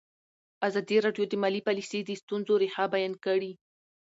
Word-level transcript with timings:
ازادي 0.67 0.97
راډیو 1.05 1.25
د 1.29 1.33
مالي 1.41 1.61
پالیسي 1.67 1.99
د 2.03 2.11
ستونزو 2.21 2.53
رېښه 2.63 2.85
بیان 2.93 3.13
کړې. 3.25 3.51